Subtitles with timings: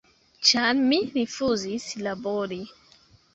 [0.51, 2.59] Ĉar mi rifuzis labori.